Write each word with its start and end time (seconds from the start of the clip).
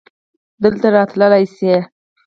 دلته 0.63 0.87
راتللی 0.95 1.45
شې؟ 1.55 1.75